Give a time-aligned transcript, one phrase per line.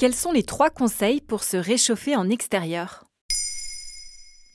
[0.00, 3.04] Quels sont les trois conseils pour se réchauffer en extérieur?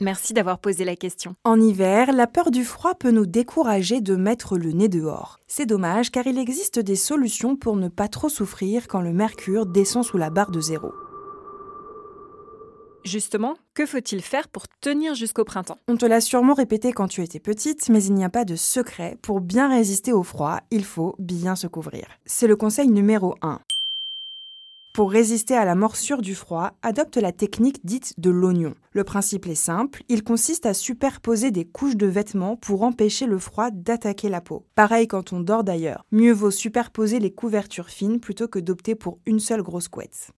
[0.02, 1.36] Merci d'avoir posé la question.
[1.44, 5.38] En hiver, la peur du froid peut nous décourager de mettre le nez dehors.
[5.46, 9.68] C'est dommage car il existe des solutions pour ne pas trop souffrir quand le mercure
[9.68, 10.92] descend sous la barre de zéro.
[13.04, 15.78] Justement, que faut-il faire pour tenir jusqu'au printemps?
[15.88, 18.56] On te l'a sûrement répété quand tu étais petite, mais il n'y a pas de
[18.56, 19.20] secret.
[19.22, 22.08] Pour bien résister au froid, il faut bien se couvrir.
[22.26, 23.60] C'est le conseil numéro 1.
[24.96, 28.76] Pour résister à la morsure du froid, adopte la technique dite de l'oignon.
[28.94, 33.38] Le principe est simple, il consiste à superposer des couches de vêtements pour empêcher le
[33.38, 34.66] froid d'attaquer la peau.
[34.74, 39.20] Pareil quand on dort d'ailleurs, mieux vaut superposer les couvertures fines plutôt que d'opter pour
[39.26, 40.30] une seule grosse couette.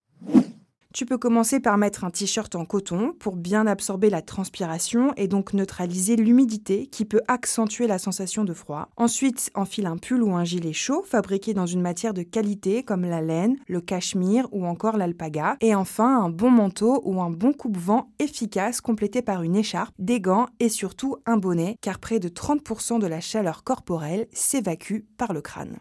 [0.94, 5.28] Tu peux commencer par mettre un t-shirt en coton pour bien absorber la transpiration et
[5.28, 8.88] donc neutraliser l'humidité qui peut accentuer la sensation de froid.
[8.96, 13.04] Ensuite, enfile un pull ou un gilet chaud fabriqué dans une matière de qualité comme
[13.04, 15.58] la laine, le cachemire ou encore l'alpaga.
[15.60, 20.22] Et enfin, un bon manteau ou un bon coupe-vent efficace complété par une écharpe, des
[20.22, 25.34] gants et surtout un bonnet car près de 30% de la chaleur corporelle s'évacue par
[25.34, 25.80] le crâne.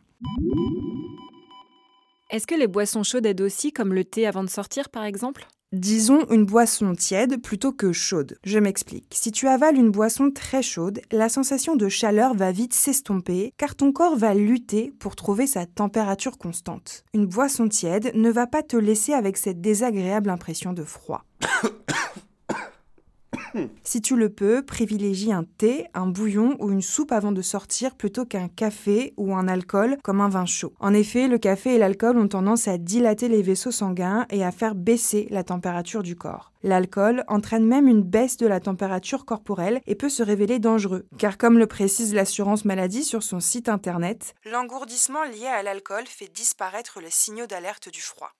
[2.30, 5.47] Est-ce que les boissons chaudes aident aussi, comme le thé avant de sortir par exemple?
[5.72, 8.38] Disons une boisson tiède plutôt que chaude.
[8.44, 9.14] Je m'explique.
[9.16, 13.75] Si tu avales une boisson très chaude, la sensation de chaleur va vite s'estomper car
[13.75, 17.05] ton corps va lutter pour trouver sa température constante.
[17.14, 21.23] Une boisson tiède ne va pas te laisser avec cette désagréable impression de froid.
[23.84, 27.95] Si tu le peux, privilégie un thé, un bouillon ou une soupe avant de sortir
[27.95, 30.73] plutôt qu'un café ou un alcool comme un vin chaud.
[30.80, 34.52] En effet, le café et l'alcool ont tendance à dilater les vaisseaux sanguins et à
[34.52, 36.52] faire baisser la température du corps.
[36.64, 41.38] L'alcool entraîne même une baisse de la température corporelle et peut se révéler dangereux, car
[41.38, 47.00] comme le précise l'assurance maladie sur son site internet, l'engourdissement lié à l'alcool fait disparaître
[47.00, 48.32] les signaux d'alerte du froid.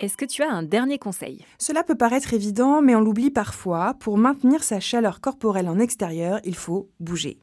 [0.00, 1.44] Est-ce que tu as un dernier conseil?
[1.58, 3.92] Cela peut paraître évident, mais on l'oublie parfois.
[4.00, 7.42] Pour maintenir sa chaleur corporelle en extérieur, il faut bouger.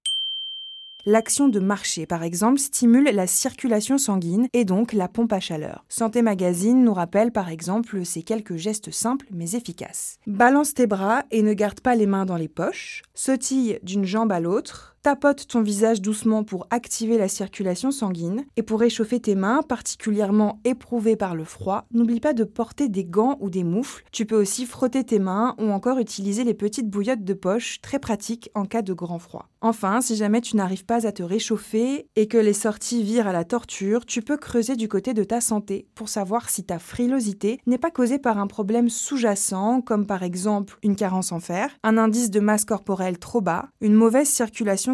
[1.06, 5.85] L'action de marcher, par exemple, stimule la circulation sanguine et donc la pompe à chaleur.
[5.88, 10.18] Santé Magazine nous rappelle par exemple ces quelques gestes simples mais efficaces.
[10.25, 13.03] Balance tes bras et ne garde pas les mains dans les poches.
[13.13, 14.97] Sautille d'une jambe à l'autre.
[15.07, 18.44] Tapote ton visage doucement pour activer la circulation sanguine.
[18.57, 23.06] Et pour réchauffer tes mains, particulièrement éprouvées par le froid, n'oublie pas de porter des
[23.06, 24.03] gants ou des moufles.
[24.12, 28.00] Tu peux aussi frotter tes mains ou encore utiliser les petites bouillottes de poche, très
[28.00, 29.47] pratiques en cas de grand froid.
[29.62, 33.34] Enfin, si jamais tu n'arrives pas à te réchauffer et que les sorties virent à
[33.34, 37.59] la torture, tu peux creuser du côté de ta santé pour savoir si ta frilosité
[37.66, 41.97] n'est pas causée par un problème sous-jacent, comme par exemple une carence en fer, un
[41.97, 44.94] indice de masse corporelle trop bas, une mauvaise circulation